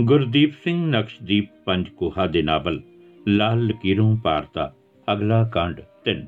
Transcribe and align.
ਗੁਰਦੀਪ 0.00 0.52
ਸਿੰਘ 0.64 0.76
ਨਕਸ਼ਦੀਪ 0.86 1.46
ਪੰਜਕੋਹਾ 1.64 2.26
ਦੇ 2.26 2.42
ਨਾਵਲ, 2.42 2.80
ਲਾਲ 3.28 3.64
ਲਕੀਰੋਂ 3.66 4.16
ਪਾਰ 4.16 4.46
ਦਾ 4.54 4.72
ਅਗਲਾ 5.08 5.42
ਕਾਂਡ 5.44 5.80
3 6.04 6.22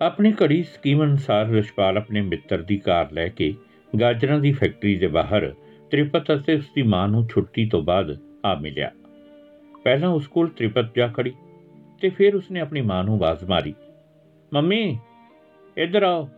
ਆਪਣੀ 0.00 0.32
ਘੜੀ 0.42 0.62
ਸਕੀਮ 0.62 1.02
ਅਨੁਸਾਰ 1.04 1.48
ਰਸ਼ਪਾਲ 1.48 1.96
ਆਪਣੇ 1.96 2.20
ਮਿੱਤਰ 2.20 2.62
ਦੀ 2.62 2.76
ਕਾਰ 2.76 3.12
ਲੈ 3.12 3.26
ਕੇ 3.28 3.52
ਗਾਜਰਾਂ 3.92 4.38
ਦੀ 4.38 4.52
ਫੈਕਟਰੀ 4.52 4.94
ਦੇ 4.98 5.06
ਬਾਹਰ 5.06 5.52
ਤ੍ਰਿਪਤ 5.90 6.32
ਅਤੇ 6.34 6.54
ਉਸ 6.54 6.70
ਦੀ 6.74 6.82
ਮਾਂ 6.84 7.06
ਨੂੰ 7.08 7.26
ਛੁੱਟੀ 7.28 7.66
ਤੋਂ 7.68 7.82
ਬਾਅਦ 7.82 8.16
ਆ 8.44 8.54
ਮਿਲਿਆ। 8.54 8.90
ਪਹਿਲਾਂ 9.84 10.10
ਉਸ 10.10 10.26
ਕੋਲ 10.28 10.48
ਤ੍ਰਿਪਤ 10.48 10.94
ਜਾ 10.96 11.08
ਖੜੀ 11.08 11.32
ਤੇ 12.02 12.08
ਫਿਰ 12.08 12.36
ਉਸਨੇ 12.36 12.60
ਆਪਣੀ 12.60 12.80
ਮਾਂ 12.80 13.02
ਨੂੰ 13.04 13.14
ਆਵਾਜ਼ 13.14 13.44
ਮਾਰੀ, 13.44 13.74
ਮੰਮੀ, 14.52 14.98
ਇੱਧਰ 15.76 16.02
ਆਓ। 16.02 16.28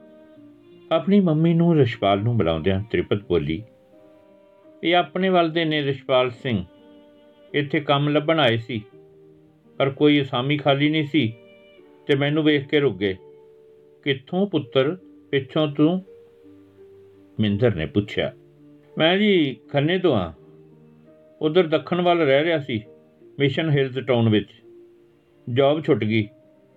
ਆਪਣੀ 0.93 1.21
ਮੰਮੀ 1.21 1.55
ਨੂੰ 1.55 1.77
ਰਸ਼ਪਾਲ 1.77 2.23
ਨੂੰ 2.23 2.37
ਬੁਲਾਉਂਦਿਆਂ 2.39 2.83
ਤ੍ਰਿਪਤ 2.91 3.27
ਬੋਲੀ 3.29 3.63
ਇਹ 4.85 4.95
ਆਪਣੇ 4.97 5.29
ਵੱਲ 5.29 5.51
ਦੇ 5.51 5.65
ਨੇ 5.65 5.83
ਰਿਸ਼ਪਾਲ 5.83 6.31
ਸਿੰਘ। 6.31 6.65
ਇੱਥੇ 7.55 7.81
ਕੰਮ 7.81 8.09
ਲੱਭਣ 8.09 8.41
ਆਏ 8.41 8.57
ਸੀ, 8.57 8.83
ਪਰ 9.79 9.91
ਕੋਈ 9.91 10.21
ਅਸਾਮੀ 10.23 10.57
ਖਾਲੀ 10.57 10.89
ਨਹੀਂ 10.91 11.07
ਸੀ 11.07 11.33
ਤੇ 12.07 12.17
ਮੈਨੂੰ 12.17 12.45
ਵੇਖ 12.45 12.67
ਕੇ 12.67 12.81
ਰੁਕ 12.81 12.97
ਗਏ। 12.97 13.17
ਕਿੱਥੋਂ 14.05 14.47
ਪੁੱਤਰ? 14.47 14.97
ਪਿੱਛੋਂ 15.31 15.67
ਤੂੰ? 15.69 16.03
ਮਿੰਦਰ 17.41 17.75
ਨੇ 17.75 17.87
ਪੁੱਛਿਆ। 17.87 18.33
ਮੈਂ 18.99 19.17
ਜੀ 19.19 19.57
ਖੰਨੇ 19.73 19.99
ਤੋਂ 19.99 20.15
ਆ 20.17 20.33
ਉਧਰ 21.41 21.67
ਦੱਖਣ 21.67 22.01
ਵੱਲ 22.01 22.19
ਰਹਿ 22.19 22.45
ਰਿਹਾ 22.45 22.59
ਸੀ, 22.59 22.83
ਮਿਸ਼ਨ 23.39 23.71
ਹਿਲਸ 23.71 23.99
ਟਾਊਨ 24.07 24.29
ਵਿੱਚ। 24.29 24.49
ਜੌਬ 25.47 25.85
ਛੁੱਟ 25.85 26.05
ਗਈ। 26.05 26.29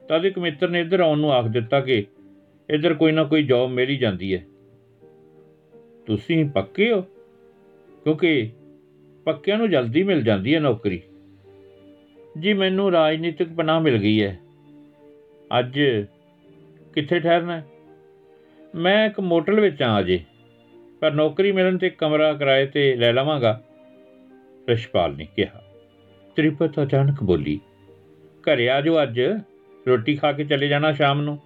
ਤਦ 0.09 0.25
ਇੱਕ 0.25 0.39
ਮਿੱਤਰ 0.39 0.69
ਨੇ 0.69 0.79
ਇੱਧਰ 0.81 0.99
ਆਉਣ 0.99 1.19
ਨੂੰ 1.19 1.31
ਆਖ 1.33 1.47
ਦਿੱਤਾ 1.47 1.79
ਕਿ 1.81 2.05
ਇੱਧਰ 2.69 2.93
ਕੋਈ 2.93 3.11
ਨਾ 3.11 3.23
ਕੋਈ 3.23 3.43
ਜੌਬ 3.43 3.69
ਮਿਲ 3.69 3.89
ਹੀ 3.89 3.97
ਜਾਂਦੀ 3.97 4.33
ਹੈ। 4.33 4.45
ਤੁਸੀਂ 6.05 6.45
ਪੱਕੇ 6.45 6.91
ਹੋ? 6.91 7.03
ਕਿਉਂਕਿ 8.09 8.51
ਪੱਕਿਆਂ 9.25 9.57
ਨੂੰ 9.57 9.69
ਜਲਦੀ 9.69 10.03
ਮਿਲ 10.03 10.21
ਜਾਂਦੀ 10.21 10.53
ਹੈ 10.55 10.59
ਨੌਕਰੀ। 10.59 11.01
ਜੀ, 12.39 12.53
ਮੈਨੂੰ 12.53 12.91
ਰਾਜਨੀਤਿਕ 12.91 13.49
ਪਨਾਹ 13.53 13.81
ਮਿਲ 13.81 13.97
ਗਈ 13.97 14.23
ਹੈ। 14.23 14.39
ਅੱਜ 15.59 15.79
ਕਿੱਥੇ 16.93 17.19
ਠਹਿਰਨਾ 17.19 17.57
ਹੈ? 17.57 17.65
ਮੈਂ 18.75 19.05
ਇੱਕ 19.05 19.19
ਮੋਟਲ 19.19 19.59
ਵਿੱਚ 19.59 19.81
ਆ 19.81 19.99
ਅਜੇ, 19.99 20.19
ਪਰ 20.99 21.13
ਨੌਕਰੀ 21.13 21.51
ਮਿਲਣ 21.51 21.77
ਤੇ 21.77 21.89
ਕਮਰਾ 21.89 22.33
ਕਿਰਾਏ 22.33 22.65
ਤੇ 22.65 22.95
ਲੈ 22.95 23.13
ਲਵਾਂਗਾ, 23.13 23.61
ਰਸ਼ਪਾਲ 24.69 25.15
ਨੇ 25.15 25.27
ਕਿਹਾ। 25.35 25.63
ਤ੍ਰਿਪਤ 26.35 26.81
ਅਚਾਨਕ 26.83 27.23
ਬੋਲੀ, 27.23 27.59
ਘਰੇ 28.43 28.69
ਆ 28.69 28.81
ਜਾਓ 28.81 29.01
ਅੱਜ, 29.03 29.21
ਰੋਟੀ 29.87 30.15
ਖਾ 30.15 30.31
ਕੇ 30.31 30.43
ਚਲੇ 30.43 30.67
ਜਾਣਾ 30.67 30.91
ਸ਼ਾਮ 30.91 31.21
ਨੂੰ। 31.21 31.39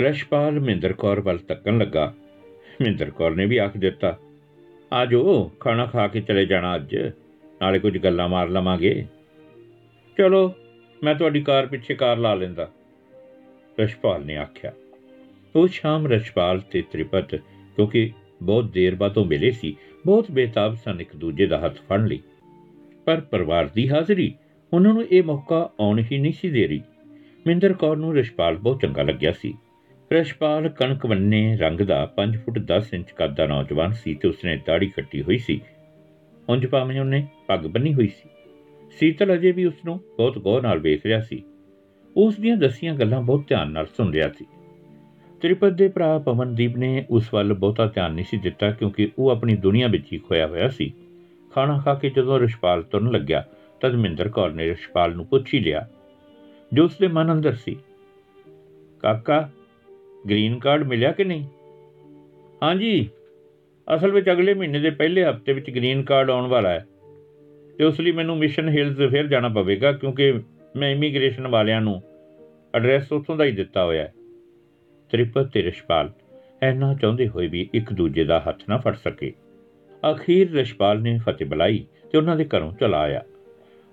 ਰਸ਼ਪਾਲ 0.00 0.60
ਮਹਿੰਦਰ 0.60 0.92
ਕੌਰ 0.92 1.20
ਵੱਲ 1.20 1.38
ਤੱਕਣ 1.38 1.78
ਲੱਗਾ। 1.78 2.14
ਮਹਿੰਦਰ 2.82 3.10
ਕੌਰ 3.10 3.34
ਨੇ 3.34 3.46
ਵੀ 3.46 3.56
ਆਖ 3.56 3.76
ਦਿੱਤਾ 3.76 4.18
ਆ 4.92 5.04
ਜਾਓ 5.04 5.50
ਖਾਣਾ 5.60 5.86
ਖਾ 5.86 6.08
ਕੇ 6.08 6.20
ਚਲੇ 6.20 6.46
ਜਾਣਾ 6.46 6.76
ਅੱਜ। 6.76 6.96
ਨਾਲੇ 7.60 7.78
ਕੁਝ 7.78 7.98
ਗੱਲਾਂ 7.98 8.28
ਮਾਰ 8.28 8.48
ਲਵਾਂਗੇ। 8.48 9.06
ਚਲੋ, 10.18 10.52
ਮੈਂ 11.02 11.14
ਤੁਹਾਡੀ 11.14 11.40
ਕਾਰ 11.40 11.66
ਪਿੱਛੇ 11.66 11.94
ਕਾਰ 11.94 12.16
ਲਾ 12.16 12.34
ਲੈਂਦਾ। 12.34 12.70
ਰਸ਼ਪਾਲ 13.80 14.26
ਨੇ 14.26 14.36
ਆਖਿਆ। 14.36 14.72
ਉਹ 15.56 15.68
ਸ਼ਾਮ 15.68 16.06
ਰਸ਼ਪਾਲ 16.06 16.60
ਤੇ 16.60 16.82
ਤ੍ਰਿਪਤ, 16.82 17.34
ਕਿਉਂਕਿ 17.34 18.12
ਬਹੁਤ 18.42 18.64
ਦੇਰ 18.64 18.94
ਬਾਅਦੋਂ 18.94 19.24
ਮਿਲੇ 19.24 19.50
ਸੀ, 19.50 19.76
ਬਹੁਤ 20.06 20.30
ਬੇਤਾਬ 20.30 20.74
ਸਨ 20.74 21.00
ਇੱਕ 21.00 21.16
ਦੂਜੇ 21.16 21.46
ਦਾ 21.46 21.58
ਹੱਥ 21.58 21.74
ਫੜ 21.74 22.00
ਲਈ। 22.00 22.22
ਪਰ 23.04 23.20
ਪਰਿਵਾਰ 23.20 23.68
ਦੀ 23.74 23.88
ਹਾਜ਼ਰੀ, 23.88 24.34
ਉਹਨਾਂ 24.72 24.94
ਨੂੰ 24.94 25.06
ਇਹ 25.06 25.22
ਮੌਕਾ 25.22 25.70
ਆਉਣ 25.80 26.02
ਹੀ 26.12 26.18
ਨਹੀਂ 26.18 26.32
ਸੀ 26.32 26.50
ਦੇ 26.50 26.68
ਰਹੀ। 26.68 26.80
ਮਿੰਦਰ 27.46 27.72
ਕੌਰ 27.72 27.96
ਨੂੰ 27.96 28.16
ਰਸ਼ਪਾਲ 28.16 28.56
ਬਹੁਤ 28.56 28.80
ਚੰਗਾ 28.80 29.02
ਲੱਗਿਆ 29.02 29.32
ਸੀ। 29.32 29.54
ਰਸ਼ਪਾਲ 30.12 30.68
ਕਣਕ 30.68 31.06
ਵੰਨੇ 31.06 31.56
ਰੰਗ 31.56 31.80
ਦਾ 31.80 32.12
5 32.16 32.38
ਫੁੱਟ 32.44 32.58
10 32.58 32.94
ਇੰਚ 32.94 33.10
ਕੱਦ 33.10 33.36
ਦਾ 33.36 33.46
ਨੌਜਵਾਨ 33.46 33.92
ਸੀ 33.92 34.14
ਤੇ 34.14 34.28
ਉਸਨੇ 34.28 34.60
ਦਾੜੀ 34.66 34.86
ਕੱਟੀ 34.86 35.22
ਹੋਈ 35.22 35.38
ਸੀ। 35.38 35.60
ਉਂਝ 36.48 36.66
ਭਾਵੇਂ 36.66 37.00
ਉਹਨੇ 37.00 37.26
ਪੱਗ 37.46 37.60
ਬੰਨੀ 37.60 37.94
ਹੋਈ 37.94 38.08
ਸੀ। 38.08 38.28
ਸੀਤਲ 38.98 39.34
ਅਜੇ 39.34 39.52
ਵੀ 39.52 39.64
ਉਸ 39.64 39.74
ਨੂੰ 39.84 40.00
ਬਹੁਤ 40.16 40.38
ਗੌਰ 40.38 40.62
ਨਾਲ 40.62 40.78
ਵੇਖ 40.78 41.06
ਰਿਹਾ 41.06 41.20
ਸੀ। 41.20 41.42
ਉਸ 42.16 42.36
ਦੀਆਂ 42.36 42.56
ਦਸੀਆਂ 42.56 42.94
ਗੱਲਾਂ 42.94 43.22
ਬਹੁਤ 43.22 43.48
ਧਿਆਨ 43.48 43.70
ਨਾਲ 43.70 43.86
ਸੁਣ 43.86 44.12
ਰਿਹਾ 44.12 44.28
ਸੀ। 44.28 44.46
ਤ੍ਰਿਪਤ 45.42 45.72
ਦੇ 45.72 45.88
ਭਰਾ 45.88 46.18
ਪਵਨਦੀਪ 46.18 46.76
ਨੇ 46.76 47.06
ਉਸ 47.10 47.34
ਵੱਲ 47.34 47.52
ਬਹੁਤਾ 47.52 47.86
ਧਿਆਨ 47.86 48.12
ਨਹੀਂ 48.12 48.24
ਸੀ 48.24 48.36
ਦਿੱਤਾ 48.36 48.70
ਕਿਉਂਕਿ 48.70 49.10
ਉਹ 49.18 49.30
ਆਪਣੀ 49.30 49.56
ਦੁਨੀਆ 49.56 49.86
ਵਿੱਚ 49.86 50.12
ਹੀ 50.12 50.18
ਖੋਇਆ 50.18 50.46
ਹੋਇਆ 50.46 50.68
ਸੀ। 50.68 50.92
ਖਾਣਾ 51.54 51.78
ਖਾ 51.78 51.94
ਕੇ 51.94 52.10
ਜਦੋਂ 52.10 52.40
ਰਿਸ਼ਪਾਲ 52.40 52.82
ਤੁਰਨ 52.82 53.10
ਲੱਗਿਆ 53.10 53.44
ਤਦ 53.80 53.94
ਮਿੰਦਰ 53.94 54.28
ਕੌਰ 54.28 54.50
ਨੇ 54.50 54.64
ਰਿਸ਼ਪਾਲ 54.64 55.14
ਨੂੰ 55.14 55.26
ਪੁੱਛ 55.26 55.54
ਹੀ 55.54 55.58
ਲਿਆ। 55.58 55.88
ਜੋ 56.72 56.84
ਉਸ 56.84 56.98
ਦੇ 56.98 57.08
ਮਨ 57.08 57.32
ਅੰਦਰ 57.32 57.54
ਸੀ, 57.54 57.76
ਕਾਕਾ 59.00 59.50
ਗ੍ਰੀਨ 60.30 60.58
ਕਾਰਡ 60.58 60.82
ਮਿਲਿਆ 60.82 61.12
ਕਿ 61.12 61.24
ਨਹੀਂ? 61.24 61.44
ਹਾਂਜੀ। 62.62 63.08
ਅਸਲ 63.94 64.10
ਵਿੱਚ 64.10 64.30
ਅਗਲੇ 64.30 64.54
ਮਹੀਨੇ 64.54 64.80
ਦੇ 64.80 64.90
ਪਹਿਲੇ 64.90 65.24
ਹਫ਼ਤੇ 65.24 65.52
ਵਿੱਚ 65.52 65.70
ਗ੍ਰੀਨ 65.70 66.02
ਕਾਰਡ 66.02 66.30
ਆਉਣ 66.30 66.46
ਵਾਲਾ 66.46 66.68
ਹੈ। 66.68 66.86
ਤੇ 67.78 67.84
ਉਸ 67.84 68.00
ਲਈ 68.00 68.12
ਮੈਨੂੰ 68.12 68.38
ਮਿਸ਼ਨ 68.38 68.68
ਹਿਲਸ 68.68 69.10
ਫਿਰ 69.10 69.26
ਜਾਣਾ 69.26 69.48
ਪਵੇਗਾ 69.48 69.92
ਕਿਉਂਕਿ 69.92 70.40
ਮੈਂ 70.76 70.90
ਇਮੀਗ੍ਰੇਸ਼ਨ 70.90 71.48
ਵਾਲਿਆਂ 71.48 71.80
ਨੂੰ 71.80 72.02
ਐਡਰੈਸ 72.74 73.12
ਉੱਥੋਂ 73.12 73.36
ਦਾ 73.36 73.44
ਹੀ 73.44 73.52
ਦਿੱਤਾ 73.52 73.84
ਹੋਇਆ 73.84 74.02
ਹੈ। 74.02 74.12
ਤ੍ਰਿਪਤ 75.10 75.46
ਤੇ 75.52 75.62
ਰਿਸ਼ਪਾਲ 75.62 76.12
ਐਨਾ 76.62 76.94
ਚਾਹੁੰਦੇ 76.94 77.28
ਹੋਏ 77.28 77.48
ਵੀ 77.48 77.70
ਇੱਕ 77.74 77.92
ਦੂਜੇ 77.92 78.24
ਦਾ 78.24 78.42
ਹੱਥ 78.48 78.62
ਨਾ 78.68 78.76
ਫੜ 78.76 78.94
ਸਕੇ। 78.94 79.32
ਅਖੀਰ 80.10 80.50
ਰਿਸ਼ਪਾਲ 80.50 81.02
ਨੇ 81.02 81.18
ਫਤਿਹ 81.18 81.46
ਬੁਲਾਈ 81.46 81.86
ਤੇ 82.12 82.18
ਉਹਨਾਂ 82.18 82.36
ਦੇ 82.36 82.44
ਘਰੋਂ 82.44 82.72
ਚਲਾ 82.72 82.98
ਆਇਆ। 82.98 83.22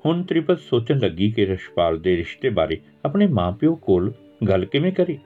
ਹੁਣ 0.05 0.23
ਤ੍ਰਿਪਤ 0.23 0.59
ਸੋਚਣ 0.59 0.99
ਲੱਗੀ 0.99 1.31
ਕਿ 1.31 1.45
ਰਿਸ਼ਪਾਲ 1.45 1.99
ਦੇ 1.99 2.17
ਰਿਸ਼ਤੇ 2.17 2.49
ਬਾਰੇ 2.49 2.77
ਆਪਣੇ 3.05 3.27
ਮਾਪਿਓ 3.27 3.75
ਕੋਲ 3.75 4.13
ਗੱਲ 4.49 4.65
ਕਿਵੇਂ 4.65 4.91
ਕਰੇ? 4.91 5.17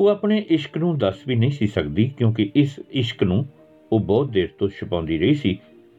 ਉਹ 0.00 0.08
ਆਪਣੇ 0.08 0.46
ਇਸ਼ਕ 0.50 0.78
ਨੂੰ 0.78 0.98
ਦੱਸ 0.98 1.16
ਵੀ 1.26 1.34
ਨਹੀਂ 1.34 1.50
ਸੀ 1.50 1.66
ਸਕਦੀ, 1.66 2.12
ਕਿਉਂਕਿ 2.18 2.50
ਇਸ 2.54 2.80
ਇਸ਼ਕ 2.90 3.22
ਨੂੰ 3.22 3.46
ਉਹ 3.92 4.00
ਬਹੁਤ 4.00 4.30
ਦੇਰ 4.30 4.48
ਤੋਂ 4.58 4.68
ਛੁਪਾਉਂਦੀ 4.68 5.18
ਰਹੀ 5.18 5.34
ਸੀ 5.34 5.58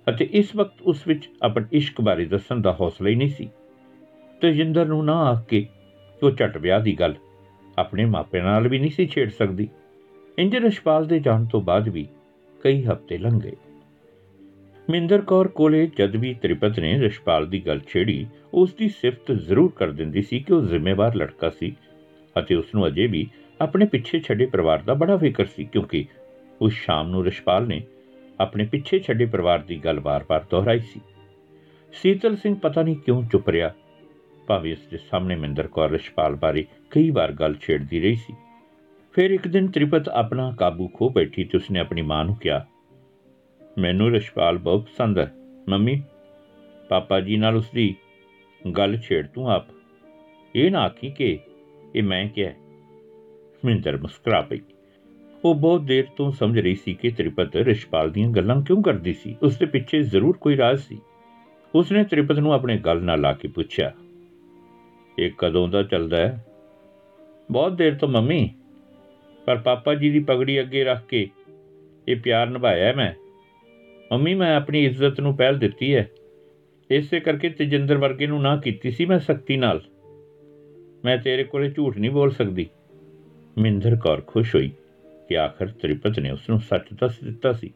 ਅਤੇ 0.09 0.29
ਇਸ 0.31 0.56
ਵਕਤ 0.56 0.81
ਉਸ 0.81 1.07
ਵਿੱਚ 1.07 1.29
ਆਪਣੇ 1.44 1.66
ਇਸ਼ਕ 1.72 2.01
ਬਾਰੇ 2.01 2.25
ਦੱਸਣ 2.25 2.61
ਦਾ 2.61 2.78
ਹੌਸਲਾ 2.79 3.09
ਹੀ 3.09 3.16
ਨਹੀਂ 3.16 3.29
ਸੀ। 3.29 3.50
ਤੇ 4.41 4.51
ਜਿੰਦਰ 4.51 4.85
ਨੂੰ 4.85 5.06
ਨਾ 5.06 5.17
ਆਖ 5.23 5.45
ਕੇ 5.47 5.66
ਉਹ 6.23 6.31
ਝਟ 6.31 6.57
ਵਿਆਹ 6.57 6.79
ਦੀ 6.79 7.00
ਗੱਲ 7.00 7.16
ਆਪਣੇ 7.78 8.06
ਮਾਪਿਆਂ 8.06 8.44
ਨਾਲ 8.44 8.67
ਵੀ 8.67 8.79
ਨਹੀਂ 8.79 8.91
ਸੀ 8.91 9.06
ਛੇੜ 9.06 9.29
ਸਕਦੀ। 9.29 9.67
ਇੰਜ 10.40 10.56
ਰਸ਼ਪਾਲ 10.56 11.06
ਦੇ 11.06 11.19
ਜਾਣ 11.19 11.45
ਤੋਂ 11.45 11.61
ਬਾਅਦ 11.61 11.90
ਵੀ 11.90 12.07
ਕਈ 12.63 12.84
ਹਫ਼ਤੇ 12.84 13.17
ਲੰਘ 13.17 13.40
ਗਏ। 13.40 13.56
ਮਿੰਦਰ 14.90 15.22
ਕੌਰ 15.22 15.47
ਕੋਲੇ 15.47 15.90
ਜਦ 16.00 16.16
ਵੀ 16.16 16.34
ਤ੍ਰਿਪਤ 16.34 16.79
ਨੇ 16.79 16.97
ਰਸ਼ਪਾਲ 16.97 17.47
ਦੀ 17.47 17.59
ਗੱਲ 17.67 17.81
ਛੇੜੀ 17.88 18.25
ਉਸ 18.53 18.73
ਦੀ 18.73 18.90
ਸਿਫਤ 18.90 19.31
ਜ਼ਰੂਰ 19.31 19.72
ਕਰ 19.75 19.91
ਦਿੰਦੀ 19.91 20.22
ਸੀ 20.22 20.40
ਕਿ 20.40 20.53
ਉਹ 20.53 20.61
ਜ਼ਿੰਮੇਵਾਰ 20.61 21.16
ਲੜਕਾ 21.16 21.50
ਸੀ 21.50 21.75
ਅਤੇ 22.40 22.56
ਉਸ 22.56 22.75
ਨੂੰ 22.75 22.88
ਅਜੇ 22.88 23.07
ਵੀ 23.07 23.28
ਆਪਣੇ 23.61 23.85
ਪਿੱਛੇ 23.85 24.19
ਛੱਡੇ 24.19 24.45
ਪਰਿਵਾਰ 24.45 24.81
ਦਾ 24.81 24.94
ਬੜਾ 24.94 25.17
ਫਿਕਰ 25.17 25.45
ਸੀ, 25.45 25.63
ਕਿਉਂਕਿ 25.63 26.05
ਉਸ 26.61 26.73
ਸ਼ਾਮ 26.73 27.09
ਨੂੰ 27.09 27.23
ਰਿਸ਼ਪਾਲ 27.25 27.67
ਨੇ 27.67 27.81
ਆਪਣੇ 28.39 28.66
ਪਿੱਛੇ 28.66 28.99
ਛੱਡੇ 28.99 29.25
ਪਰਿਵਾਰ 29.25 29.59
ਦੀ 29.59 29.77
ਗੱਲ 29.77 29.99
ਵਾਰ-ਵਾਰ 29.99 30.45
ਦੁਹਰਾਈ 30.51 30.79
ਸੀ। 30.79 31.01
ਸੀਤਲ 31.94 32.35
ਸਿੰਘ 32.35 32.55
ਪਤਾ 32.55 32.81
ਨਹੀਂ 32.83 32.95
ਕਿਉਂ 32.95 33.23
ਚੁੱਪ 33.23 33.49
ਰਿਹਾ। 33.49 33.72
ਭਾਵੇਂ 34.47 34.72
ਉਸ 34.73 34.85
ਦੇ 34.91 34.97
ਸਾਹਮਣੇ 35.09 35.35
ਮਿੰਦਰ 35.35 35.67
ਕੌਰ 35.67 35.89
ਰਿਸ਼ਪਾਲ 35.89 36.35
ਬਾਰੇ 36.35 36.66
ਕਈ 36.91 37.09
ਵਾਰ 37.09 37.31
ਗੱਲ 37.31 37.55
ਛੇੜਦੀ 37.55 37.99
ਰਹੀ 37.99 38.16
ਸੀ। 38.16 38.33
ਫਿਰ 39.16 39.31
ਇੱਕ 39.31 39.47
ਦਿਨ 39.47 39.67
ਤ੍ਰਿਪਤ 39.67 40.09
ਆਪਣਾ 40.09 40.51
ਕਾਬੂ 40.59 40.88
ਖੋ 40.88 41.09
ਬੈਠੀ 41.09 41.43
ਤੇ 41.43 41.57
ਉਸਨੇ 41.57 41.79
ਆਪਣੀ 41.79 42.01
ਮਾਂ 42.01 42.23
ਨੂੰ 42.25 42.35
ਕਿਹਾ, 42.35 42.66
ਮੈਨੂੰ 43.78 44.09
ਰਿਸ਼ਪਾਲ 44.11 44.57
ਬਹੁਤ 44.57 44.83
ਪਸੰਦ 44.83 45.19
ਹੈ, 45.19 45.31
ਮੰਮੀ। 45.69 46.01
ਪਾਪਾ 46.89 47.19
ਜੀ 47.19 47.38
ਨਾਲ 47.38 47.55
ਉਸਦੀ 47.55 47.93
ਗੱਲ 48.75 48.97
ਛੇੜ 48.97 49.25
ਤੂੰ 49.28 49.49
ਆਪ। 49.51 49.66
ਇਹ 50.55 50.72
ਨਾ 50.72 50.81
ਆਖੀ 50.81 51.11
ਕਿ 51.11 51.38
ਇਹ 51.95 52.03
ਮੈਂ 52.03 52.28
ਕਿਹਾ 52.29 52.51
ਮਿੰਦਰ 53.66 53.97
ਮੁਸਕਰਾ 53.97 54.41
ਪਈ 54.41 54.59
ਉਹ 55.45 55.55
ਬਹੁਤ 55.55 55.81
ਦੇਰ 55.81 56.05
ਤੋਂ 56.17 56.31
ਸਮਝ 56.31 56.59
ਰਹੀ 56.59 56.75
ਸੀ 56.75 56.94
ਕਿ 56.94 57.09
ਤ੍ਰਿਪਤ 57.09 57.55
ਰਿਸ਼ਪਾਲ 57.55 58.11
ਦੀਆਂ 58.11 58.29
ਗੱਲਾਂ 58.29 58.61
ਕਿਉਂ 58.61 58.81
ਕਰਦੀ 58.83 59.13
ਸੀ। 59.13 59.35
ਉਸ 59.44 59.57
ਦੇ 59.57 59.66
ਪਿੱਛੇ 59.66 60.01
ਜ਼ਰੂਰ 60.01 60.38
ਕੋਈ 60.38 60.57
ਰਾਜ਼ 60.57 60.79
ਸੀ। 60.79 60.99
ਉਸਨੇ 61.75 62.03
ਤ੍ਰਿਪਤ 62.03 62.39
ਨੂੰ 62.39 62.53
ਆਪਣੇ 62.53 62.77
ਗੱਲ 62.77 63.01
ਨਾਲ 63.01 63.22
ਲਾ 63.22 63.33
ਕੇ 63.33 63.47
ਪੁੱਛਿਆ, 63.47 63.91
ਇਹ 65.19 65.31
ਕਦੋਂ 65.38 65.67
ਦਾ 65.67 65.83
ਚੱਲਦਾ 65.83 66.17
ਹੈ? 66.17 66.45
ਬਹੁਤ 67.51 67.73
ਦੇਰ 67.73 67.95
ਤੋਂ, 67.95 68.09
ਮੰਮੀ। 68.09 68.49
ਪਰ 69.45 69.57
ਪਾਪਾ 69.57 69.93
ਜੀ 69.95 70.09
ਦੀ 70.09 70.19
ਪਗੜੀ 70.19 70.59
ਅੱਗੇ 70.59 70.83
ਰੱਖ 70.83 71.05
ਕੇ 71.07 71.28
ਇਹ 72.07 72.16
ਪਿਆਰ 72.16 72.49
ਨਿਭਾਇਆ 72.49 72.85
ਹੈ 72.85 72.93
ਮੈਂ। 72.93 73.11
ਮੰਮੀ, 74.11 74.34
ਮੈਂ 74.34 74.55
ਆਪਣੀ 74.55 74.85
ਇੱਜ਼ਤ 74.85 75.19
ਨੂੰ 75.22 75.35
ਪਹਿਲ 75.37 75.59
ਦਿੱਤੀ 75.59 75.96
ਹੈ। 75.96 76.09
ਇਸੇ 76.90 77.19
ਕਰਕੇ 77.19 77.49
ਤੇਜਿੰਦਰ 77.49 77.97
ਵਰਗੇ 77.97 78.28
ਨੂੰ 78.28 78.41
ਨਾ 78.41 78.58
ਕੀਤੀ 78.58 78.91
ਸੀ 78.91 79.05
ਮੈਂ 79.05 79.19
ਸਖਤੀ 79.19 79.58
ਨਾਲ। 79.58 79.81
ਮੈਂ 81.05 81.17
ਤੇਰੇ 81.17 81.43
ਕੋਲੇ 81.43 81.69
ਝੂਠ 81.69 81.97
ਨਹੀਂ 81.97 82.11
ਬੋਲ 82.11 82.31
ਸਕਦੀ। 82.31 82.67
ਮਿੰਦਰ 83.57 83.95
ਕੌਰ 83.95 84.21
ਖੁਸ਼ 84.27 84.55
ਹੋਈ 84.55 84.71
ਕਿ 85.29 85.37
ਆਖਰ 85.37 85.67
ਤ੍ਰਿਪਤ 85.67 86.19
ਨੇ 86.19 86.31
ਉਸ 86.31 86.49
ਨੂੰ 86.49 86.59
ਸੱਚ 86.59 86.85
ਦੱਸ 86.93 87.19
ਦਿੱਤਾ 87.19 87.51
ਸੀ 87.51 87.73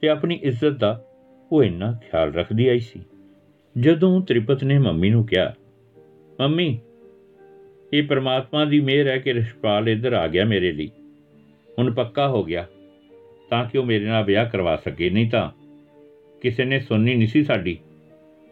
ਤੇ 0.00 0.08
ਆਪਣੀ 0.08 0.40
ਇੱਜ਼ਤ 0.42 0.68
ਦਾ 0.68 1.04
ਉਹ 1.52 1.64
ਇੰਨਾ 1.64 1.92
ਖਿਆਲ 1.92 2.34
ਰੱਖਦੀ 2.34 2.68
ਆਈ 2.68 2.78
ਸੀ। 2.78 3.00
ਜਦੋਂ 3.80 4.20
ਤ੍ਰਿਪਤ 4.20 4.64
ਨੇ 4.64 4.78
ਮੰਮੀ 4.78 5.10
ਨੂੰ 5.10 5.26
ਕਿਹਾ, 5.26 5.54
ਮੰਮੀ, 6.40 6.78
ਇਹ 7.92 8.02
ਪ੍ਰਮਾਤਮਾ 8.02 8.64
ਦੀ 8.64 8.80
ਮਿਹਰ 8.80 9.06
ਹੈ 9.06 9.18
ਕਿ 9.18 9.34
ਰਿਸ਼ਪਾਲ 9.34 9.88
ਇੱਧਰ 9.88 10.12
ਆ 10.12 10.26
ਗਿਆ 10.26 10.44
ਮੇਰੇ 10.44 10.72
ਲਈ। 10.72 10.90
ਹੁਣ 11.78 11.94
ਪੱਕਾ 11.94 12.28
ਹੋ 12.28 12.44
ਗਿਆ। 12.44 12.66
ਤਾਂ 13.50 13.64
ਕਿ 13.64 13.78
ਉਹ 13.78 13.84
ਮੇਰੇ 13.84 14.04
ਨਾਲ 14.04 14.24
ਵਿਆਹ 14.24 14.46
ਕਰਵਾ 14.46 14.76
ਸਕੇ। 14.76 15.10
ਨਹੀਂ 15.10 15.30
ਤਾਂ 15.30 15.50
ਕਿਸੇ 16.40 16.64
ਨੇ 16.64 16.80
ਸੁਣਨੀ 16.80 17.14
ਨਹੀਂ 17.14 17.28
ਸੀ 17.28 17.44
ਸਾਡੀ 17.44 17.78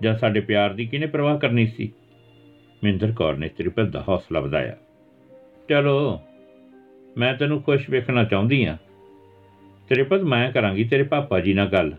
ਜਾਂ 0.02 0.18
ਸਾਡੇ 0.18 0.40
ਪਿਆਰ 0.40 0.72
ਦੀ 0.72 0.86
ਕਿਹਨੇ 0.86 1.06
ਪਰਵਾਹ 1.06 1.38
ਕਰਨੀ 1.38 1.66
ਸੀ? 1.66 1.92
ਮਿੰਦਰ 2.84 3.12
ਕੌਰ 3.12 3.36
ਨੇ 3.36 3.48
ਤ੍ਰਿਪਤ 3.48 3.84
ਦਾ 3.84 4.04
ਹੌਸਲਾ 4.08 4.40
ਵਧਾਇਆ। 4.40 4.76
ਚਲੋ 5.68 6.20
ਮੈਂ 7.18 7.34
ਤੈਨੂੰ 7.34 7.62
ਖੁਸ਼ 7.62 7.90
ਵੇਖਣਾ 7.90 8.24
ਚਾਹੁੰਦੀ 8.24 8.64
ਆ 8.64 8.76
ਤ੍ਰਿਪਤ 9.88 10.20
ਮੈਂ 10.20 10.52
ਕਰਾਂਗੀ 10.52 10.84
ਤੇਰੇ 10.84 11.02
ਪਾਪਾ 11.02 11.40
ਜੀ 11.40 11.54
ਨਾਲ 11.54 11.66
ਗੱਲ। 11.66 11.94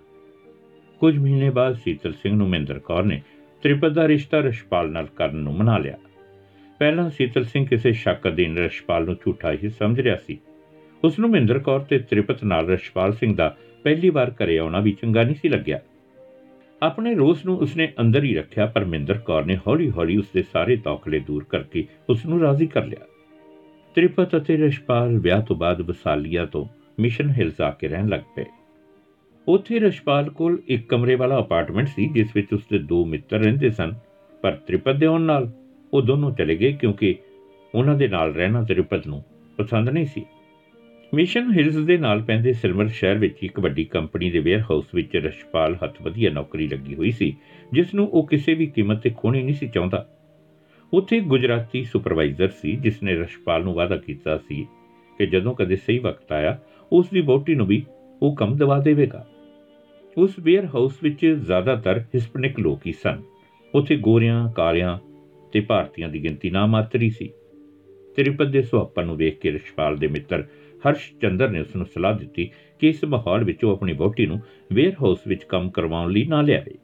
ਕੁਝ 1.00 1.18
ਮਹੀਨੇ 1.18 1.50
ਬਾਅਦ 1.50 1.76
ਸੀਤਲ 1.76 2.14
ਸਿੰਘ 2.14 2.36
ਨੂੰ 2.36 2.50
ਮਹਿੰਦਰ 2.50 2.80
ਕੌਰ 2.80 3.04
ਨੇ 3.04 3.22
ਤ੍ਰਿਪਤ 3.64 3.90
ਦਾ 3.90 4.08
ਰਿਸ਼ਤਾ 4.08 4.40
ਰਸ਼ਪਾਲ 4.40 4.92
ਨਾਲ 4.92 5.06
ਕਰਨ 5.06 5.36
ਨੂੰ 5.36 5.54
ਮਨਾ 5.54 5.78
ਲਿਆ। 5.78 5.98
ਪਹਿਲਾਂ 6.80 7.10
ਸੀਤਲ 7.10 7.44
ਸਿੰਘ 7.44 7.66
ਕਿਸੇ 7.66 7.92
ਸ਼ੱਕ 7.94 8.28
ਅਧੀਨ 8.28 8.58
ਰਸ਼ਪਾਲ 8.58 9.06
ਨੂੰ 9.06 9.16
ਝੂਠਾ 9.16 9.52
ਹੀ 9.52 9.70
ਸਮਝ 9.70 10.00
ਰਿਹਾ 10.00 10.16
ਸੀ। 10.16 10.40
ਉਸ 11.04 11.20
ਨੂੰ 11.20 11.30
ਮਹਿੰਦਰ 11.30 11.60
ਕੌਰ 11.60 11.80
ਤੇ 11.80 12.00
ਤ੍ਰਿਪਤ 12.00 12.44
ਨਾਲ 12.44 12.68
ਰਸ਼ਪਾਲ 12.68 13.14
ਸਿੰਘ 13.14 13.36
ਦਾ 13.36 13.58
ਪਹਿਲੀ 13.84 14.10
ਵਾਰ 14.10 14.32
ਘਰੇ 14.32 14.58
ਆਉਣਾ 14.58 14.80
ਵੀ 14.80 14.92
ਚੰਗਾ 14.92 15.24
ਨਹੀਂ 15.24 15.36
ਸੀ 15.36 15.50
ਲੱਗਿਆ। 15.50 15.80
ਆਪਣੇ 16.82 17.16
ਰੋਸ 17.16 17.46
ਨੂੰ 17.46 17.58
ਉਸਨੇ 17.58 17.94
ਅੰਦਰ 18.00 18.24
ਹੀ 18.24 18.36
ਰੱਖਿਆ, 18.36 18.66
ਪਰ 18.66 18.86
ਮਹਿੰਦਰ 18.86 19.18
ਕੌਰ 19.18 19.46
ਨੇ 19.46 19.58
ਹੌਲੀ-ਹੌਲੀ 19.68 20.18
ਉਸਦੇ 20.18 20.44
ਸਾਰੇ 20.54 20.76
ਤੌਖਲੇ 20.76 21.20
ਦੂਰ 21.20 21.44
ਕਰਕੇ 21.44 21.88
ਉਸ 22.10 22.26
ਨੂੰ 22.26 22.42
ਰਾਜ਼ੀ 22.42 22.68
ਕਰ 22.68 22.86
ਲਿਆ। 22.86 23.06
ਤ੍ਰਿਪਤ 23.96 24.36
ਅਤੇ 24.38 24.56
ਰਸ਼ਪਾਲ 24.58 25.18
ਵਿਆਹ 25.20 25.42
ਤੋਂ 25.42 25.56
ਬਾਅਦ 25.56 25.82
ਵਸਾਲੀਆ 25.82 26.46
ਤੋਂ 26.46 26.66
ਮਿਸ਼ਨ 27.00 27.30
ਹਿਲਸ 27.30 27.60
ਆ 27.62 27.70
ਕੇ 27.72 27.88
ਰਹਿਣ 27.88 28.08
ਲੱਗ 28.10 28.22
ਪਏ। 28.36 28.46
ਉੱਥੇ 29.48 29.80
ਰਸ਼ਪਾਲ 29.80 30.30
ਕੋਲ 30.30 30.58
ਇੱਕ 30.68 30.88
ਕਮਰੇ 30.90 31.16
ਵਾਲਾ 31.16 31.40
ਅਪਾਰਟਮੈਂਟ 31.40 31.88
ਸੀ, 31.88 32.08
ਜਿਸ 32.08 32.28
ਵਿੱਚ 32.36 32.54
ਉਸਦੇ 32.54 32.78
ਦੋ 32.80 33.04
ਮਿੱਤਰ 33.06 33.40
ਰਹਿੰਦੇ 33.40 33.70
ਸਨ, 33.70 33.94
ਪਰ 34.44 34.56
ਤ੍ਰਿਪਤ 34.68 34.96
ਦੇ 34.96 35.06
ਆਉਣ 35.06 35.22
ਨਾਲ 35.22 35.52
ਉਹ 35.94 36.02
ਦੋਨੋਂ 36.02 36.32
ਚਲੇ 36.32 36.56
ਗਏ 36.56 36.72
ਕਿਉਂਕਿ 36.72 37.16
ਉਹਨਾਂ 37.76 37.96
ਦੇ 37.96 38.08
ਨਾਲ 38.08 38.34
ਰਹਿਣਾ 38.34 38.64
ਤ੍ਰਿਪਤ 38.64 39.08
ਨੂੰ 39.08 39.24
ਪਸੰਦ 39.58 39.90
ਨਹੀਂ 39.90 40.06
ਸੀ। 40.06 40.26
ਮਿਸ਼ਨ 41.14 41.52
ਹਿਲਸ 41.52 41.76
ਦੇ 41.76 41.98
ਨਾਲ 41.98 42.22
ਪੈਂਦੇ 42.22 42.54
ਸਿਲਮਰ 42.54 42.88
ਸ਼ਹਿਰ 42.88 43.18
ਵਿੱਚ 43.18 43.44
ਇੱਕ 43.44 43.60
ਵੱਡੀ 43.60 43.84
ਕੰਪਨੀ 43.84 44.32
ਦੇ 44.32 44.40
ਵੇਅਰ 44.40 44.62
ਹਾਊਸ 44.62 44.86
ਵਿੱਚ 44.96 45.16
ਰਸ਼ਪਾਲ 45.18 45.76
ਹੱਥ 45.84 46.02
ਵਧੀਆ 46.02 46.30
ਨੌਕਰੀ 46.30 46.68
ਲੱਗੀ 46.68 46.96
ਹੋਈ 46.96 47.12
ਸੀ, 47.12 47.34
ਜਿਸ 47.74 47.94
ਨੂੰ 47.96 48.08
ਉਹ 48.08 48.28
ਕਿਸੇ 48.28 48.54
ਵੀ 48.54 48.66
ਕੀਮਤ 48.66 49.02
ਤੇ 49.02 49.10
ਖੋਣੀ 49.10 49.44
ਨਹੀਂ 49.44 49.56
ਸੀ 49.56 49.68
ਚਾਹੁੰਦਾ। 49.68 50.06
ਉੱਥੇ 50.94 51.20
ਗੁਜਰਾਤੀ 51.20 51.84
ਸੁਪਰਵਾਈਜ਼ਰ 51.84 52.50
ਸੀ 52.50 52.76
ਜਿਸ 52.76 53.04
ਨੇ 53.04 53.16
ਰਸ਼ਪਾਲ 53.16 53.64
ਨੂੰ 53.64 53.74
ਵਾਅਦਾ 53.74 53.96
ਕੀਤਾ 53.98 54.38
ਸੀ 54.38 54.68
ਕਿ 55.20 55.26
ਜਦੋਂ 55.26 55.54
ਕਦੇ 55.54 55.76
ਸਹੀ 55.76 56.00
ਵਕਤ 56.00 56.32
ਆਇਆ 56.32 56.60
ਉਸ 56.92 57.10
ਦੀ 57.10 57.22
ਬੋਟੀ 57.22 57.56
ਨੂੰ 57.56 57.68
ਵੀ 57.68 57.84
ਉਹ 58.22 58.36
ਕੰਮ 58.36 58.58
ਦਵਾ 58.58 58.80
ਦੇਵੇਗਾ। 58.80 59.28
ਉਸ 60.18 60.36
ਵੇਅਰ 60.40 60.66
ਹਾਊਸ 60.66 61.04
ਵਿੱਚ 61.04 61.26
ਜ਼ਿਆਦਾਤਰ 61.26 62.04
ਹਿਸਪਨਿਕ 62.16 62.60
ਲੋਕ 62.60 62.88
ਹੀ 62.88 62.92
ਸਨ। 62.92 63.22
ਉੱਥੇ 63.76 63.96
ਗੋਰਿਆਂ 63.96 64.52
ਕਾਲਿਆਂ 64.54 65.00
ਤੇ 65.52 65.60
ਭਾਰਤੀਆਂ 65.60 66.10
ਦੀ 66.10 66.24
ਗਿਣਤੀ 66.24 66.50
ਨਾ 66.50 66.66
ਮਾਤਰੀ 66.66 67.10
ਸੀ। 67.10 67.30
ਤ੍ਰਿਪਤ 68.16 68.48
ਦੇ 68.48 68.62
ਸੁਹੱਪਨ 68.62 69.06
ਨੂੰ 69.06 69.18
ਵੇਖ 69.18 69.40
ਕੇ 69.40 69.52
ਰਸ਼ਪਾਲ 69.52 69.98
ਦੇ 69.98 70.08
ਮਿੱਤਰ 70.08 70.48
ਹਰਸ਼ 70.90 71.14
ਚੰਦਰ 71.22 71.50
ਨੇ 71.50 71.60
ਉਸ 71.60 71.76
ਨੂੰ 71.76 71.86
ਸਲਾਹ 71.86 72.20
ਦਿੱਤੀ 72.20 72.52
ਕਿ 72.80 72.90
ਇਸ 72.90 73.04
ਮਾਹੌਲ 73.04 73.44
ਵਿੱਚ 73.44 73.64
ਉਹ 73.64 73.72
ਆਪਣੀ 73.72 73.94
ਵਹੁਟੀ 73.94 74.26
ਨੂੰ 74.26 74.40
ਵੇਅਰ 74.74 74.94
ਹਾਊਸ 74.94 75.20
ਵਿੱਚ 75.28 75.44
ਕੰਮ 75.44 75.70
ਕਰਵਾਉਣ 75.70 76.12
ਲਈ 76.12 76.26
ਨਾ 76.26 76.42
ਲਿਆਵੇ। 76.42 76.78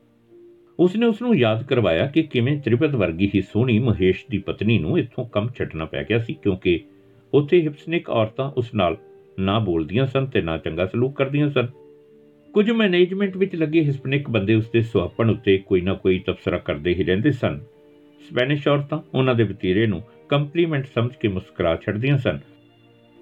ਉਸ 0.79 0.95
ਨੇ 0.95 1.05
ਉਸ 1.05 1.21
ਨੂੰ 1.21 1.35
ਯਾਦ 1.35 1.63
ਕਰਵਾਇਆ 1.63 2.05
ਕਿ 2.05 2.21
ਕਿਵੇਂ 2.23 2.59
ਤ੍ਰਿਪਤ 2.61 2.89
ਵਰਗੀ 2.89 3.29
ਹੀ 3.35 3.41
ਸੋਹਣੀ 3.41 3.79
ਮਹੇਸ਼ 3.79 4.25
ਦੀ 4.29 4.37
ਪਤਨੀ 4.37 4.79
ਨੂੰ 4.79 4.99
ਇੱਥੋਂ 4.99 5.25
ਕੰਮ 5.25 5.49
ਛੱਡਣਾ 5.57 5.85
ਪੈ 5.85 6.03
ਗਿਆ 6.03 6.19
ਸੀ, 6.19 6.33
ਕਿਉਂਕਿ 6.33 6.79
ਉੱਥੇ 7.33 7.61
ਹਿਪਸਨਿਕ 7.61 8.09
ਔਰਤਾਂ 8.09 8.51
ਉਸ 8.51 8.73
ਨਾਲ 8.75 8.97
ਨਾ 9.39 9.59
ਬੋਲਦੀਆਂ 9.59 10.05
ਸਨ 10.07 10.25
ਤੇ 10.25 10.41
ਨਾ 10.41 10.57
ਚੰਗਾ 10.57 10.85
ਸਲੂਕ 10.85 11.15
ਕਰਦੀਆਂ 11.15 11.49
ਸਨ। 11.49 11.67
ਕੁਝ 12.53 12.71
ਮੈਨੇਜਮੈਂਟ 12.71 13.37
ਵਿੱਚ 13.37 13.55
ਲੱਗੇ 13.55 13.83
ਹਿਸਪਨਿਕ 13.83 14.29
ਬੰਦੇ 14.29 14.55
ਉਸ 14.55 14.69
ਦੇ 14.69 14.81
ਸੁਆਪਣ 14.81 15.29
ਉੱਤੇ 15.29 15.57
ਕੋਈ 15.57 15.81
ਨਾ 15.81 15.93
ਕੋਈ 15.93 16.19
ਤਬਸਰਾ 16.19 16.57
ਕਰਦੇ 16.57 16.93
ਹੀ 16.93 17.03
ਰਹਿੰਦੇ 17.03 17.31
ਸਨ। 17.31 17.59
ਸਪੈਨਿਸ਼ 18.29 18.67
ਔਰਤਾਂ 18.67 18.99
ਉਹਨਾਂ 19.13 19.35
ਦੇ 19.35 19.43
ਵਤੀਰੇ 19.43 19.85
ਨੂੰ 19.87 20.01
ਕੰਪਲੀਮੈਂਟ 20.29 20.85
ਸਮਝ 20.95 21.15
ਕੇ 21.15 21.27
ਮੁਸਕਰਾ 21.27 21.75
ਛੱਡਦੀਆਂ 21.75 22.17
ਸਨ। 22.17 22.39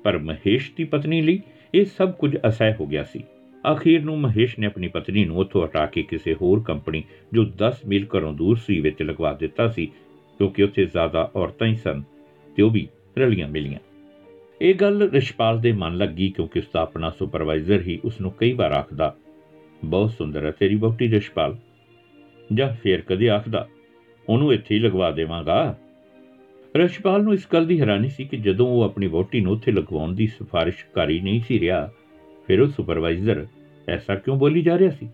ਪਰ 0.04 0.18
ਮਹੇਸ਼ 0.18 0.72
ਦੀ 0.78 0.84
ਪਤਨੀ 0.84 1.22
ਲਈ 1.22 1.40
ਇਹ 1.76 1.86
ਸਭ 1.86 2.12
ਕੁਝ 2.12 2.36
ਅਸਹਿ 2.48 2.74
ਹੋ 2.74 2.86
ਗਿਆ 2.86 3.04
ਸੀ। 3.04 3.24
ਅਖੀਰ 3.72 4.04
ਨੂੰ 4.04 4.20
ਮਹੇਸ਼ 4.20 4.58
ਨੇ 4.60 4.66
ਆਪਣੀ 4.66 4.88
ਪਤਨੀ 4.88 5.24
ਨੂੰ 5.26 5.38
ਉੱਥੋਂ 5.38 5.66
ਹਟਾ 5.66 5.86
ਕੇ 5.86 6.02
ਕਿਸੇ 6.04 6.34
ਹੋਰ 6.34 6.62
ਕੰਪਨੀ 6.64 7.04
ਜੋ 7.34 7.44
10 7.58 7.82
ਮੀਲ 7.88 8.06
ਘਰੋਂ 8.16 8.34
ਦੂਰ 8.34 8.58
ਸੀ 8.58 8.80
ਵਿੱਚ 8.80 9.02
ਲਗਵਾ 9.02 9.34
ਦਿੱਤਾ 9.34 9.68
ਸੀ, 9.68 9.86
ਕਿਉਂਕਿ 10.40 10.64
ਉੱਥੇ 10.64 10.86
ਜ਼ਿਆਦਾ 10.86 11.30
ਔਰਤਾਂ 11.36 11.68
ਹੀ 11.68 11.76
ਸਨ 11.76 12.04
ਤੇ 12.58 12.64
ਉਹ 12.64 12.72
ਵੀ 12.72 12.88
ਰਲੀਆਂ 13.18 13.48
ਮਿਲੀਆਂ। 13.48 13.80
ਇਹ 14.62 14.76
ਗੱਲ 14.76 15.10
ਰਿਸ਼ਪਾਲ 15.10 15.60
ਦੇ 15.62 15.72
ਮਨ 15.72 15.98
ਲੱਗੀ 15.98 16.30
ਕਿਉਂਕਿ 16.30 16.60
ਉਸ 16.60 16.66
ਦਾ 16.74 16.82
ਆਪਣਾ 16.82 17.10
ਸੁਪਰਵਾਈਜ਼ਰ 17.10 17.82
ਹੀ 17.82 18.00
ਉਸ 18.06 18.22
ਨੂੰ 18.22 18.32
ਕਈ 18.32 18.54
ਵਾਰ 18.54 18.72
ਆਖਦਾ, 18.72 19.16
ਬਹੁਤ 19.86 20.12
ਸੁੰਦਰ 20.12 20.46
ਹੈ 20.46 20.52
ਤੇਰੀ 20.52 20.76
ਬੋਟੀ 20.76 21.10
ਰਿਸ਼ਪਾਲ। 21.12 21.58
ਜਾਂ 22.50 22.74
ਫੇਰ 22.74 23.02
ਕਦੇ 23.02 23.30
ਆਖਦਾ, 23.30 23.68
ਉਹਨੂੰ 24.28 24.54
ਇੱਥੇ 24.54 24.76
ਹੀ 24.76 24.80
ਲਗਵਾ 24.80 25.12
ਦੇਵਾਂਗਾ? 25.12 25.76
ਰਸ਼ਪਾਲ 26.76 27.24
ਨੂੰ 27.24 27.34
ਇਸ 27.34 27.48
ਗੱਲ 27.54 27.66
ਦੀ 27.66 27.80
ਹੈਰਾਨੀ 27.80 28.10
ਸੀ 28.10 28.26
ਕਿ 28.26 28.38
ਜਦੋਂ 28.38 28.68
ਉਹ 28.68 28.82
ਆਪਣੀ 28.84 29.08
ਵੋਟੀ 29.08 29.42
ਨੂੰ 29.42 29.54
ਉੱਥੇ 29.54 29.72
ਲਗਵਾਉਣ 29.72 30.16
ਦੀ 30.16 30.28
ਸਿਫਾਰਿਸ਼ 30.28 30.86
ਕਰੀ 30.94 31.20
ਨਹੀਂ 31.20 31.42
ਸੀ 31.42 31.60
ਰਿਹਾ, 31.60 31.90
ਫਿਰ 32.48 32.62
ਉਹ 32.62 32.68
ਸੁਪਰਵਾਈਜ਼ਰ 32.68 33.46
ਐਸਾ 33.88 34.16
ਕਿਉਂ 34.16 34.38
ਬੋਲੀ 34.38 34.62
ਜਾ 34.62 34.78
ਰਿਹਾ 34.78 34.92
ਸੀ? 34.92 35.08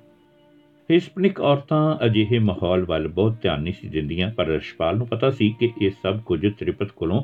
ਹਿਸਪਨਿਕ 0.89 1.39
ਔਰਤਾਂ 1.41 2.05
ਅਜਿਹੇ 2.05 2.39
ਮਾਹੌਲ 2.39 2.83
ਵੱਲ 2.85 3.07
ਬਹੁਤ 3.07 3.35
ਧਿਆਨ 3.41 3.61
ਨਹੀਂ 3.61 3.73
ਸੀ 3.73 3.87
ਦਿੰਦੀਆਂ, 3.87 4.31
ਪਰ 4.31 4.45
ਰਸ਼ਪਾਲ 4.45 4.97
ਨੂੰ 4.97 5.07
ਪਤਾ 5.07 5.29
ਸੀ 5.29 5.49
ਕਿ 5.59 5.71
ਇਹ 5.81 5.91
ਸਭ 6.03 6.19
ਕੁਝ 6.21 6.45
ਤ੍ਰਿਪਤ 6.49 6.91
ਕੋਲੋਂ 6.91 7.21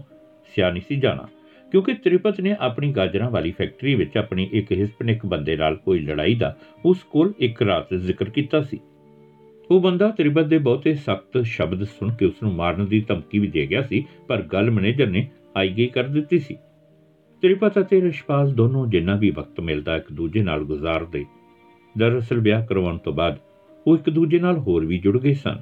ਸਿਆਣੀ 0.53 0.79
ਸੀ 0.79 0.95
ਜਾਣਾ, 0.95 1.27
ਕਿਉਂਕਿ 1.71 1.93
ਤ੍ਰਿਪਤ 1.93 2.39
ਨੇ 2.41 2.55
ਆਪਣੀ 2.59 2.91
ਗਾਜਰਾਂ 2.91 3.29
ਵਾਲੀ 3.29 3.51
ਫੈਕਟਰੀ 3.51 3.95
ਵਿੱਚ 3.95 4.17
ਆਪਣੀ 4.17 4.49
ਇੱਕ 4.53 4.71
ਹਿਸਪਨਿਕ 4.71 5.25
ਬੰਦੇ 5.25 5.57
ਨਾਲ 5.57 5.75
ਕੋਈ 5.75 5.99
ਲੜਾਈ 5.99 6.35
ਦਾ 6.35 6.55
ਉਸ 6.85 7.03
ਕੋਲ 7.03 7.33
ਇੱਕ 7.39 7.61
ਰਾਤ 7.61 7.93
ਜ਼ਿਕਰ 7.93 8.29
ਕੀਤਾ 8.29 8.61
ਸੀ। 8.61 8.79
ਉਹ 9.69 9.81
ਬੰਦਾ 9.81 10.07
ਤ੍ਰਿਪਤ 10.09 10.45
ਦੇ 10.45 10.57
ਬਹੁਤੇ 10.57 10.93
ਸਖਤ 10.95 11.37
ਸ਼ਬਦ 11.43 11.83
ਸੁਣ 11.83 12.13
ਕੇ 12.15 12.25
ਉਸ 12.25 12.41
ਨੂੰ 12.43 12.53
ਮਾਰਨ 12.53 12.85
ਦੀ 12.85 12.99
ਧਮਕੀ 13.01 13.39
ਵੀ 13.39 13.47
ਦੇ 13.47 13.65
ਗਿਆ 13.67 13.81
ਸੀ, 13.81 14.05
ਪਰ 14.27 14.41
ਗੱਲ 14.43 14.71
ਮੈਨੇਜਰ 14.71 15.07
ਨੇ 15.07 15.27
ਆਈ 15.57 15.69
ਗਈ 15.69 15.87
ਕਰ 15.87 16.07
ਦਿੱਤੀ 16.07 16.39
ਸੀ। 16.39 16.55
ਤ੍ਰਿਪਤ 17.43 17.79
ਅਤੇ 17.79 18.01
ਰਿਸ਼ਪਾਲ 18.01 18.51
ਦੋਨੋਂ 18.51 18.85
ਜਿੰਨਾ 18.87 19.15
ਵੀ 19.15 19.29
ਵਕਤ 19.29 19.59
ਮਿਲਦਾ 19.59 19.95
ਇੱਕ 19.97 20.11
ਦੂਜੇ 20.11 20.41
ਨਾਲ 20.43 20.63
ਗੁਜ਼ਾਰਦੇ 20.63 21.25
ਦਰਅਸਲ 21.97 22.39
ਵਿਆਹ 22.39 22.65
ਕਰਵਾਉਣ 22.65 22.97
ਤੋਂ 22.97 23.13
ਬਾਅਦ 23.13 23.37
ਉਹ 23.87 23.97
ਇੱਕ 23.97 24.09
ਦੂਜੇ 24.09 24.39
ਨਾਲ 24.39 24.57
ਹੋਰ 24.57 24.85
ਵੀ 24.85 24.97
ਜੁੜ 24.99 25.17
ਗਏ 25.19 25.33
ਸਨ। 25.33 25.59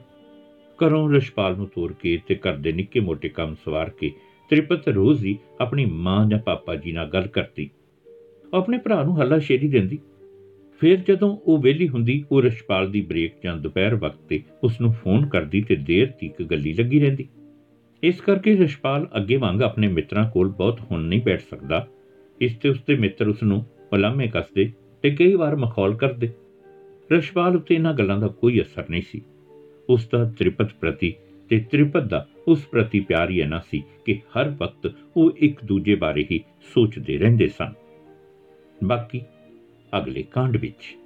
ਘਰੋਂ 0.80 1.14
ਰਿਸ਼ਪਾਲ 1.14 1.56
ਨੂੰ 1.56 1.68
ਤੋਰ 1.68 1.94
ਕੇ 1.94 2.20
ਤੇ 2.28 2.36
ਘਰ 2.36 2.56
ਦੇ 2.56 2.72
ਨਿੱਕੇ 2.72 3.00
ਮੋਟੇ 3.00 3.30
ਕੰਮ 3.30 3.56
ਸਵਾਰ 3.56 3.90
ਕੇ 3.90 4.12
ਤ੍ਰਿਪਤ 4.50 4.88
ਰੋਜ਼ 4.88 5.26
ਹੀ 5.26 5.38
ਆਪਣੀ 5.62 5.86
ਮਾਂ 5.86 6.30
ਜਾਂ 6.30 6.40
ਪਾਪਾ 6.40 6.76
ਜੀ 6.76 6.92
ਨਾਲ 6.92 7.08
ਗੱਲ 7.08 7.28
ਕਰਦੀ। 7.28 7.70
ਆਪਣੇ 8.54 8.78
ਭਰਾ 8.78 9.04
ਨੂੰ 9.04 9.22
ਹੱਲਾ 9.22 9.40
ਸ਼ੇਰੀ 9.40 9.68
ਦਿੰਦੀ। 9.68 10.00
ਫਿਰ 10.80 10.98
ਜਦੋਂ 10.98 11.38
ਉਹ 11.46 11.58
ਵਿਹਲੀ 11.58 11.90
ਹੁੰਦੀ, 11.90 12.26
ਉਹ 12.32 12.42
ਰਸ਼ਪਾਲ 12.42 12.92
ਦੀ 12.92 13.02
ਬ੍ਰੇਕ 13.02 13.34
ਜਾਂ 13.44 13.58
ਦੁਪਹਿਰ 13.58 13.96
ਵਕਤ 13.96 14.22
ਤੇ 14.30 14.44
ਉਸ 14.64 14.82
ਨੂੰ 14.82 14.94
ਫੋਨ 14.94 15.26
ਕਰਦੀ 15.26 15.62
ਤੇ 15.62 15.76
ਦੇਰ 15.76 16.08
ਤੱਕ 16.08 16.44
ਗੱਲੀ 16.44 16.74
ਲੱਗੀ 16.74 17.00
ਰਹਿੰਦੀ। 17.00 17.28
ਇਸ 18.04 18.22
ਕਰਕੇ 18.22 18.56
ਰਸ਼ਪਾਲ 18.56 19.08
ਅੱਗੇ 19.18 19.36
ਵਾਂਗ 19.36 19.62
ਆਪਣੇ 19.62 19.88
ਮਿੱਤਰਾਂ 19.88 20.32
ਕੋਲ 20.32 20.50
ਬਹੁਤ 20.50 20.80
ਹੁਣ 20.92 21.04
ਨਹੀਂ 21.04 21.22
ਬੈਠ 21.22 21.42
ਸਕਦਾ। 21.50 21.88
ਇਸ 22.42 22.58
ਤੇ 22.58 22.70
ਉਸਦੇ 22.70 22.96
ਮਿੱਤਰ 22.96 23.28
ਉਸ 23.28 23.44
ਨੂੰ 23.44 23.66
ਉਲਾਮੇ 23.94 24.28
ਕੱਸਦੇ 24.28 24.72
ਤੇ 25.02 25.10
ਕਈ 25.10 25.34
ਵਾਰ 25.34 25.56
ਮਖੌਲ 25.56 25.96
ਕਰਦੇ। 25.96 26.30
ਰਸ਼ਪਾਲ 27.12 27.56
ਉੱਤੇ 27.56 27.76
ਇਹਨਾਂ 27.76 27.94
ਗੱਲਾਂ 27.94 28.18
ਦਾ 28.18 28.28
ਕੋਈ 28.28 28.62
ਅਸਰ 28.62 28.86
ਨਹੀਂ 28.90 29.02
ਸੀ। 29.02 29.22
ਉਸ 29.90 30.08
ਦਾ 30.08 30.32
ਤ੍ਰਿਪਤ 30.40 30.74
ਪ੍ਰਤੀ 30.74 31.16
ਤੇ 31.50 31.60
ਤ੍ਰਿਪਤ 31.60 32.04
ਦਾ 32.04 32.28
ਉਸ 32.48 32.66
ਪ੍ਰਤੀ 32.66 33.00
ਪਿਆਰ 33.00 33.30
ਹੀ 33.30 33.44
ਨਾ 33.44 33.60
ਸੀ 33.60 33.84
ਕਿ 34.06 34.22
ਹਰ 34.38 34.50
ਵਕਤ 34.50 34.94
ਉਹ 35.18 35.32
ਇੱਕ 35.38 35.64
ਦੂਜੇ 35.64 35.96
ਬਾਰੇ 35.96 36.26
ਹੀ 36.32 36.44
ਸੋਚਦੇ 36.74 37.18
ਰਹਿੰਦੇ 37.18 37.48
ਸਨ। 37.48 37.74
ਬਾਕੀ 38.84 39.22
ਅਗਲੇ 39.98 40.24
ਕਾਂਡ 40.24 40.58
ਵਿੱਚ 40.58 40.98